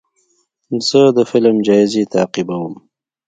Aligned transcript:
زه 0.87 0.99
د 1.17 1.19
فلم 1.29 1.55
جایزې 1.67 2.03
تعقیبوم. 2.13 2.73